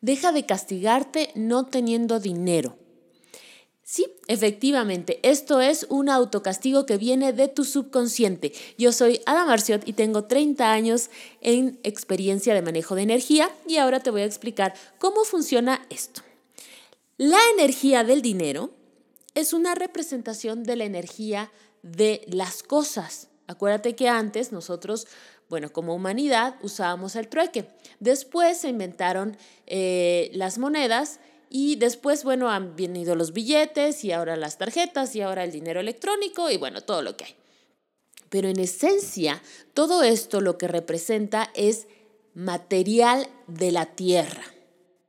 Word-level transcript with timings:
Deja 0.00 0.32
de 0.32 0.46
castigarte 0.46 1.30
no 1.34 1.66
teniendo 1.66 2.20
dinero. 2.20 2.76
Sí, 3.88 4.04
efectivamente, 4.26 5.20
esto 5.22 5.60
es 5.60 5.86
un 5.88 6.08
autocastigo 6.08 6.86
que 6.86 6.96
viene 6.96 7.32
de 7.32 7.46
tu 7.46 7.64
subconsciente. 7.64 8.52
Yo 8.76 8.90
soy 8.90 9.20
Ada 9.26 9.46
Marciot 9.46 9.86
y 9.86 9.92
tengo 9.92 10.24
30 10.24 10.72
años 10.72 11.08
en 11.40 11.78
experiencia 11.84 12.52
de 12.52 12.62
manejo 12.62 12.96
de 12.96 13.02
energía 13.02 13.48
y 13.64 13.76
ahora 13.76 14.00
te 14.00 14.10
voy 14.10 14.22
a 14.22 14.26
explicar 14.26 14.74
cómo 14.98 15.22
funciona 15.22 15.86
esto. 15.88 16.22
La 17.16 17.38
energía 17.54 18.02
del 18.02 18.22
dinero 18.22 18.72
es 19.36 19.52
una 19.52 19.76
representación 19.76 20.64
de 20.64 20.74
la 20.74 20.84
energía 20.84 21.52
de 21.82 22.26
las 22.26 22.64
cosas. 22.64 23.28
Acuérdate 23.46 23.94
que 23.94 24.08
antes 24.08 24.50
nosotros, 24.50 25.06
bueno, 25.48 25.72
como 25.72 25.94
humanidad 25.94 26.56
usábamos 26.62 27.16
el 27.16 27.28
trueque. 27.28 27.68
Después 28.00 28.58
se 28.58 28.68
inventaron 28.68 29.36
eh, 29.66 30.30
las 30.34 30.58
monedas 30.58 31.20
y 31.48 31.76
después, 31.76 32.24
bueno, 32.24 32.50
han 32.50 32.74
venido 32.74 33.14
los 33.14 33.32
billetes 33.32 34.04
y 34.04 34.12
ahora 34.12 34.36
las 34.36 34.58
tarjetas 34.58 35.14
y 35.14 35.20
ahora 35.20 35.44
el 35.44 35.52
dinero 35.52 35.80
electrónico 35.80 36.50
y 36.50 36.56
bueno, 36.56 36.82
todo 36.82 37.02
lo 37.02 37.16
que 37.16 37.24
hay. 37.24 37.36
Pero 38.28 38.48
en 38.48 38.58
esencia, 38.58 39.40
todo 39.72 40.02
esto 40.02 40.40
lo 40.40 40.58
que 40.58 40.66
representa 40.66 41.50
es 41.54 41.86
material 42.34 43.28
de 43.46 43.70
la 43.70 43.86
tierra, 43.86 44.42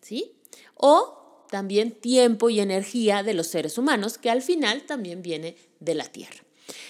¿sí? 0.00 0.36
O 0.74 1.44
también 1.50 1.90
tiempo 1.90 2.48
y 2.48 2.60
energía 2.60 3.22
de 3.24 3.34
los 3.34 3.48
seres 3.48 3.76
humanos, 3.76 4.16
que 4.16 4.30
al 4.30 4.40
final 4.40 4.82
también 4.82 5.20
viene 5.20 5.56
de 5.80 5.94
la 5.96 6.04
tierra. 6.04 6.44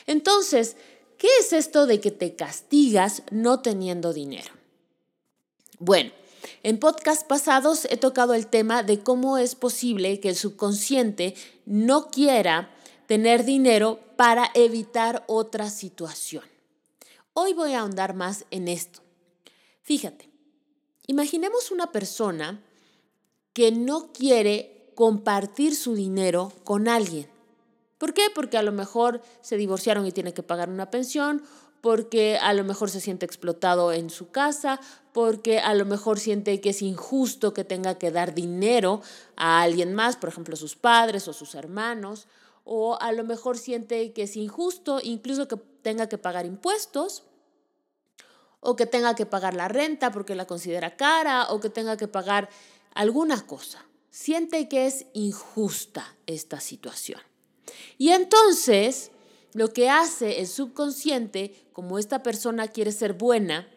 Entonces, 0.06 0.76
¿qué 1.20 1.28
es 1.38 1.52
esto 1.52 1.86
de 1.86 2.00
que 2.00 2.10
te 2.10 2.34
castigas 2.34 3.22
no 3.30 3.60
teniendo 3.60 4.14
dinero? 4.14 4.50
Bueno, 5.78 6.12
en 6.62 6.78
podcasts 6.78 7.24
pasados 7.24 7.84
he 7.90 7.98
tocado 7.98 8.32
el 8.32 8.46
tema 8.46 8.82
de 8.82 9.00
cómo 9.00 9.36
es 9.36 9.54
posible 9.54 10.18
que 10.18 10.30
el 10.30 10.36
subconsciente 10.36 11.34
no 11.66 12.08
quiera 12.08 12.74
tener 13.06 13.44
dinero 13.44 14.00
para 14.16 14.50
evitar 14.54 15.24
otra 15.26 15.68
situación. 15.68 16.44
Hoy 17.34 17.52
voy 17.52 17.74
a 17.74 17.80
ahondar 17.80 18.14
más 18.14 18.46
en 18.50 18.66
esto. 18.66 19.00
Fíjate, 19.82 20.30
imaginemos 21.06 21.70
una 21.70 21.92
persona 21.92 22.62
que 23.52 23.72
no 23.72 24.12
quiere 24.12 24.90
compartir 24.94 25.76
su 25.76 25.94
dinero 25.94 26.50
con 26.64 26.88
alguien. 26.88 27.28
¿Por 28.00 28.14
qué? 28.14 28.28
Porque 28.34 28.56
a 28.56 28.62
lo 28.62 28.72
mejor 28.72 29.20
se 29.42 29.58
divorciaron 29.58 30.06
y 30.06 30.10
tiene 30.10 30.32
que 30.32 30.42
pagar 30.42 30.70
una 30.70 30.90
pensión 30.90 31.42
porque 31.82 32.38
a 32.38 32.54
lo 32.54 32.64
mejor 32.64 32.88
se 32.88 32.98
siente 32.98 33.26
explotado 33.26 33.92
en 33.92 34.08
su 34.08 34.30
casa, 34.30 34.80
porque 35.12 35.58
a 35.58 35.74
lo 35.74 35.84
mejor 35.84 36.18
siente 36.18 36.62
que 36.62 36.70
es 36.70 36.80
injusto 36.80 37.52
que 37.52 37.62
tenga 37.62 37.98
que 37.98 38.10
dar 38.10 38.34
dinero 38.34 39.02
a 39.36 39.60
alguien 39.60 39.92
más, 39.92 40.16
por 40.16 40.30
ejemplo, 40.30 40.56
sus 40.56 40.76
padres 40.76 41.28
o 41.28 41.34
sus 41.34 41.54
hermanos, 41.54 42.26
o 42.64 42.96
a 42.98 43.12
lo 43.12 43.22
mejor 43.22 43.58
siente 43.58 44.14
que 44.14 44.22
es 44.22 44.34
injusto 44.34 45.00
incluso 45.02 45.46
que 45.46 45.56
tenga 45.82 46.08
que 46.08 46.16
pagar 46.16 46.46
impuestos, 46.46 47.24
o 48.60 48.76
que 48.76 48.86
tenga 48.86 49.14
que 49.14 49.26
pagar 49.26 49.52
la 49.52 49.68
renta 49.68 50.10
porque 50.10 50.34
la 50.34 50.46
considera 50.46 50.96
cara, 50.96 51.50
o 51.50 51.60
que 51.60 51.68
tenga 51.68 51.98
que 51.98 52.08
pagar 52.08 52.48
alguna 52.94 53.46
cosa. 53.46 53.84
Siente 54.10 54.70
que 54.70 54.86
es 54.86 55.04
injusta 55.12 56.16
esta 56.26 56.60
situación. 56.60 57.29
Y 57.98 58.10
entonces 58.10 59.10
lo 59.52 59.72
que 59.72 59.88
hace 59.88 60.40
el 60.40 60.46
subconsciente, 60.46 61.54
como 61.72 61.98
esta 61.98 62.22
persona 62.22 62.68
quiere 62.68 62.92
ser 62.92 63.14
buena, 63.14 63.68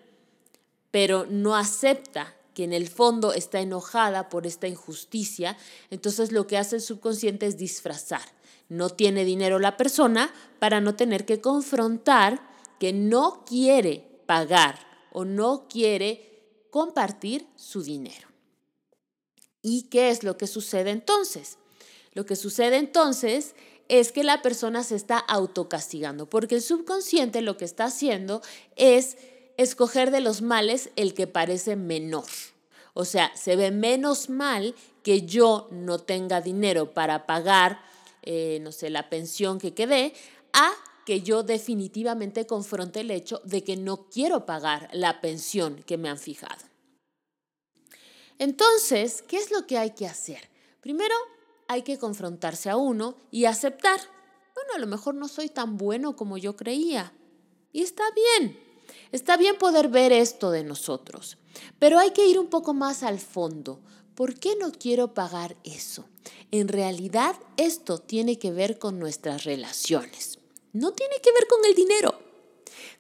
pero 0.92 1.26
no 1.30 1.56
acepta 1.56 2.36
que 2.54 2.64
en 2.64 2.74
el 2.74 2.88
fondo 2.88 3.34
está 3.34 3.60
enojada 3.60 4.30
por 4.30 4.46
esta 4.46 4.68
injusticia, 4.68 5.58
entonces 5.90 6.32
lo 6.32 6.46
que 6.46 6.58
hace 6.58 6.76
el 6.76 6.82
subconsciente 6.82 7.48
es 7.48 7.58
disfrazar. 7.58 8.22
No 8.70 8.90
tiene 8.90 9.26
dinero 9.26 9.60
la 9.60 9.76
persona 9.76 10.34
para 10.60 10.80
no 10.80 10.96
tener 10.96 11.26
que 11.26 11.42
confrontar 11.42 12.48
que 12.80 12.94
no 12.94 13.44
quiere 13.46 14.22
pagar 14.26 14.80
o 15.12 15.26
no 15.26 15.68
quiere 15.68 16.68
compartir 16.70 17.48
su 17.56 17.84
dinero. 17.84 18.28
¿Y 19.62 19.84
qué 19.84 20.10
es 20.10 20.24
lo 20.24 20.38
que 20.38 20.48
sucede 20.48 20.92
entonces? 20.92 21.58
Lo 22.14 22.26
que 22.26 22.36
sucede 22.36 22.78
entonces 22.78 23.56
es 24.00 24.12
que 24.12 24.24
la 24.24 24.42
persona 24.42 24.84
se 24.84 24.96
está 24.96 25.20
autocastigando, 25.20 26.28
porque 26.28 26.56
el 26.56 26.64
subconsciente 26.64 27.42
lo 27.42 27.58
que 27.58 27.66
está 27.66 27.86
haciendo 27.86 28.42
es 28.76 29.18
escoger 29.56 30.10
de 30.10 30.20
los 30.20 30.42
males 30.42 30.90
el 30.96 31.14
que 31.14 31.28
parece 31.28 31.76
menor. 31.76 32.26
O 32.96 33.06
sea, 33.06 33.32
se 33.36 33.56
ve 33.56 33.70
menos 33.70 34.30
mal 34.30 34.74
que 35.04 35.22
yo 35.22 35.68
no 35.70 36.00
tenga 36.00 36.42
dinero 36.42 36.92
para 36.96 37.28
pagar, 37.28 37.82
eh, 38.24 38.58
no 38.64 38.72
sé, 38.72 38.90
la 38.90 39.10
pensión 39.10 39.60
que 39.60 39.76
quedé, 39.76 40.14
a 40.54 40.72
que 41.06 41.22
yo 41.22 41.44
definitivamente 41.44 42.48
confronte 42.48 43.02
el 43.02 43.12
hecho 43.12 43.42
de 43.44 43.64
que 43.64 43.76
no 43.78 44.10
quiero 44.10 44.48
pagar 44.48 44.90
la 44.92 45.22
pensión 45.22 45.84
que 45.84 45.98
me 46.00 46.10
han 46.10 46.18
fijado. 46.18 46.66
Entonces, 48.40 49.22
¿qué 49.22 49.38
es 49.38 49.52
lo 49.52 49.68
que 49.68 49.78
hay 49.78 49.92
que 49.92 50.08
hacer? 50.08 50.50
Primero, 50.82 51.14
hay 51.74 51.82
que 51.82 51.98
confrontarse 51.98 52.70
a 52.70 52.78
uno 52.78 53.18
y 53.32 53.46
aceptar, 53.46 54.00
bueno, 54.56 54.74
a 54.76 54.80
lo 54.80 54.88
mejor 54.88 55.16
no 55.16 55.28
soy 55.28 55.50
tan 55.50 55.78
bueno 55.78 56.16
como 56.16 56.38
yo 56.38 56.56
creía. 56.56 57.14
Y 57.72 57.82
está 57.82 58.04
bien, 58.16 58.60
está 59.12 59.38
bien 59.38 59.58
poder 59.58 59.90
ver 59.90 60.12
esto 60.12 60.52
de 60.52 60.64
nosotros, 60.64 61.38
pero 61.80 62.00
hay 62.00 62.12
que 62.12 62.28
ir 62.28 62.40
un 62.40 62.48
poco 62.48 62.74
más 62.74 63.04
al 63.04 63.20
fondo. 63.20 63.82
¿Por 64.16 64.40
qué 64.40 64.56
no 64.56 64.72
quiero 64.72 65.16
pagar 65.16 65.58
eso? 65.64 66.06
En 66.52 66.68
realidad 66.68 67.36
esto 67.58 67.98
tiene 67.98 68.38
que 68.38 68.52
ver 68.52 68.78
con 68.78 69.00
nuestras 69.00 69.44
relaciones. 69.44 70.38
No 70.72 70.94
tiene 70.94 71.16
que 71.22 71.32
ver 71.32 71.48
con 71.48 71.66
el 71.66 71.74
dinero. 71.74 72.20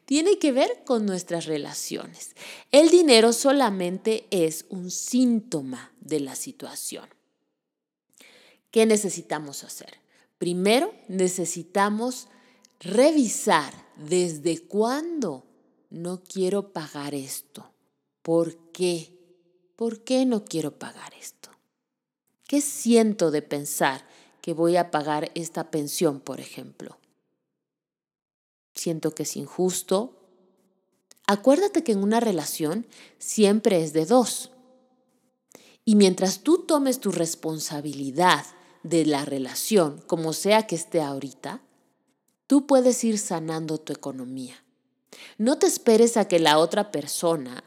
Tiene 0.05 0.39
que 0.39 0.51
ver 0.51 0.83
con 0.85 1.05
nuestras 1.05 1.45
relaciones. 1.45 2.35
El 2.71 2.89
dinero 2.89 3.31
solamente 3.31 4.25
es 4.31 4.65
un 4.69 4.89
síntoma 4.89 5.93
de 6.01 6.19
la 6.19 6.35
situación. 6.35 7.07
¿Qué 8.73 8.87
necesitamos 8.87 9.63
hacer? 9.63 9.99
Primero, 10.39 10.95
necesitamos 11.07 12.27
revisar 12.79 13.71
desde 13.97 14.65
cuándo 14.65 15.45
no 15.91 16.23
quiero 16.23 16.73
pagar 16.73 17.13
esto. 17.13 17.69
¿Por 18.23 18.57
qué? 18.71 19.15
¿Por 19.75 20.03
qué 20.03 20.25
no 20.25 20.43
quiero 20.43 20.79
pagar 20.79 21.13
esto? 21.13 21.51
¿Qué 22.47 22.61
siento 22.61 23.29
de 23.29 23.43
pensar 23.43 24.07
que 24.41 24.55
voy 24.55 24.75
a 24.77 24.89
pagar 24.89 25.29
esta 25.35 25.69
pensión, 25.69 26.19
por 26.19 26.39
ejemplo? 26.39 26.97
Siento 28.73 29.13
que 29.13 29.21
es 29.21 29.37
injusto. 29.37 30.17
Acuérdate 31.27 31.83
que 31.83 31.91
en 31.91 32.01
una 32.01 32.19
relación 32.19 32.87
siempre 33.19 33.83
es 33.83 33.93
de 33.93 34.07
dos. 34.07 34.49
Y 35.85 35.93
mientras 35.93 36.39
tú 36.39 36.65
tomes 36.65 36.99
tu 36.99 37.11
responsabilidad 37.11 38.43
de 38.83 39.05
la 39.05 39.25
relación, 39.25 40.01
como 40.07 40.33
sea 40.33 40.67
que 40.67 40.75
esté 40.75 41.01
ahorita, 41.01 41.61
tú 42.47 42.67
puedes 42.67 43.03
ir 43.03 43.17
sanando 43.17 43.77
tu 43.79 43.93
economía. 43.93 44.63
No 45.37 45.57
te 45.57 45.67
esperes 45.67 46.17
a 46.17 46.27
que 46.27 46.39
la 46.39 46.59
otra 46.59 46.91
persona 46.91 47.63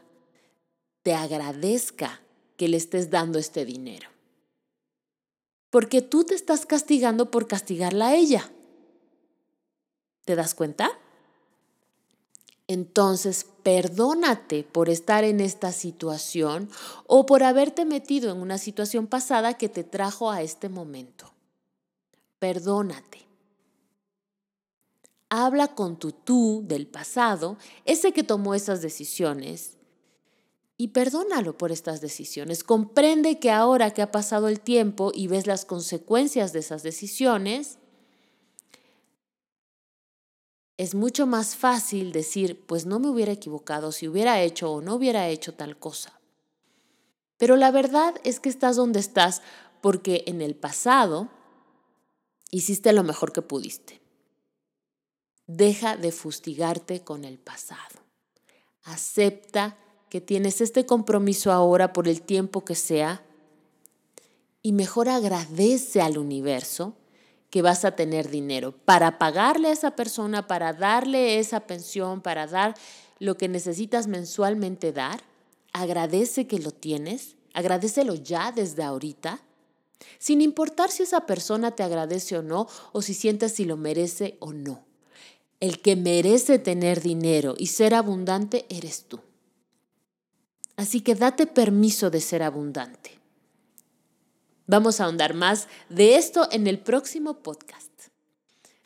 te 1.03 1.13
agradezca 1.13 2.21
que 2.55 2.67
le 2.67 2.77
estés 2.77 3.09
dando 3.09 3.39
este 3.39 3.65
dinero. 3.65 4.09
Porque 5.69 6.01
tú 6.01 6.23
te 6.23 6.35
estás 6.35 6.65
castigando 6.65 7.31
por 7.31 7.47
castigarla 7.47 8.07
a 8.07 8.15
ella. 8.15 8.51
¿Te 10.25 10.35
das 10.35 10.55
cuenta? 10.55 10.99
Entonces, 12.67 13.45
perdónate 13.63 14.63
por 14.63 14.89
estar 14.89 15.23
en 15.23 15.39
esta 15.39 15.71
situación 15.71 16.69
o 17.05 17.25
por 17.25 17.43
haberte 17.43 17.85
metido 17.85 18.31
en 18.31 18.37
una 18.37 18.57
situación 18.57 19.07
pasada 19.07 19.53
que 19.53 19.69
te 19.69 19.85
trajo 19.85 20.31
a 20.31 20.41
este 20.41 20.67
momento. 20.67 21.33
Perdónate. 22.39 23.25
Habla 25.29 25.75
con 25.75 25.97
tu 25.97 26.11
tú 26.11 26.63
del 26.65 26.87
pasado, 26.87 27.57
ese 27.85 28.11
que 28.11 28.23
tomó 28.23 28.53
esas 28.53 28.81
decisiones, 28.81 29.77
y 30.77 30.89
perdónalo 30.89 31.57
por 31.57 31.71
estas 31.71 32.01
decisiones. 32.01 32.63
Comprende 32.63 33.39
que 33.39 33.49
ahora 33.49 33.91
que 33.91 34.03
ha 34.03 34.11
pasado 34.11 34.47
el 34.47 34.59
tiempo 34.59 35.11
y 35.13 35.27
ves 35.27 35.47
las 35.47 35.65
consecuencias 35.65 36.53
de 36.53 36.59
esas 36.59 36.83
decisiones, 36.83 37.79
es 40.77 40.93
mucho 40.93 41.25
más 41.25 41.55
fácil 41.55 42.11
decir, 42.11 42.63
pues 42.65 42.85
no 42.85 42.99
me 42.99 43.09
hubiera 43.09 43.31
equivocado 43.31 43.91
si 43.91 44.07
hubiera 44.07 44.41
hecho 44.41 44.71
o 44.71 44.81
no 44.81 44.95
hubiera 44.95 45.27
hecho 45.27 45.53
tal 45.55 45.77
cosa. 45.77 46.19
Pero 47.37 47.55
la 47.55 47.71
verdad 47.71 48.15
es 48.23 48.39
que 48.39 48.49
estás 48.49 48.75
donde 48.75 48.99
estás 48.99 49.41
porque 49.81 50.23
en 50.27 50.41
el 50.41 50.55
pasado 50.55 51.29
hiciste 52.51 52.93
lo 52.93 53.03
mejor 53.03 53.33
que 53.33 53.41
pudiste. 53.41 54.01
Deja 55.47 55.97
de 55.97 56.11
fustigarte 56.11 57.03
con 57.03 57.25
el 57.25 57.39
pasado. 57.39 58.01
Acepta 58.83 59.77
que 60.09 60.21
tienes 60.21 60.61
este 60.61 60.85
compromiso 60.85 61.51
ahora 61.51 61.91
por 61.91 62.07
el 62.07 62.21
tiempo 62.21 62.63
que 62.63 62.75
sea 62.75 63.23
y 64.61 64.73
mejor 64.73 65.09
agradece 65.09 66.01
al 66.01 66.17
universo 66.17 66.95
que 67.49 67.61
vas 67.61 67.85
a 67.85 67.91
tener 67.95 68.29
dinero 68.29 68.73
para 68.73 69.17
pagarle 69.17 69.69
a 69.69 69.71
esa 69.71 69.95
persona, 69.95 70.47
para 70.47 70.73
darle 70.73 71.39
esa 71.39 71.61
pensión, 71.61 72.21
para 72.21 72.47
dar 72.47 72.75
lo 73.19 73.37
que 73.37 73.47
necesitas 73.47 74.07
mensualmente 74.07 74.91
dar. 74.91 75.21
Agradece 75.73 76.47
que 76.47 76.59
lo 76.59 76.71
tienes, 76.71 77.35
agradecelo 77.53 78.15
ya 78.15 78.51
desde 78.51 78.83
ahorita, 78.83 79.39
sin 80.19 80.41
importar 80.41 80.91
si 80.91 81.03
esa 81.03 81.25
persona 81.25 81.71
te 81.71 81.83
agradece 81.83 82.37
o 82.37 82.41
no, 82.41 82.67
o 82.91 83.01
si 83.01 83.13
sientes 83.13 83.53
si 83.53 83.65
lo 83.65 83.77
merece 83.77 84.37
o 84.39 84.53
no. 84.53 84.85
El 85.59 85.81
que 85.81 85.95
merece 85.95 86.59
tener 86.59 87.01
dinero 87.01 87.55
y 87.57 87.67
ser 87.67 87.95
abundante 87.95 88.65
eres 88.69 89.05
tú. 89.05 89.21
Así 90.75 91.01
que 91.01 91.15
date 91.15 91.47
permiso 91.47 92.11
de 92.11 92.21
ser 92.21 92.43
abundante. 92.43 93.16
Vamos 94.67 94.99
a 94.99 95.05
ahondar 95.05 95.33
más 95.33 95.69
de 95.87 96.17
esto 96.17 96.49
en 96.51 96.67
el 96.67 96.77
próximo 96.77 97.39
podcast. 97.39 97.87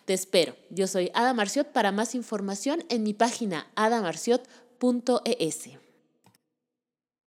Te 0.05 0.13
espero. 0.13 0.55
Yo 0.69 0.87
soy 0.87 1.11
Ada 1.13 1.33
Marciot. 1.33 1.71
Para 1.71 1.91
más 1.91 2.15
información 2.15 2.83
en 2.89 3.03
mi 3.03 3.13
página 3.13 3.67
adamarciot.es. 3.75 5.80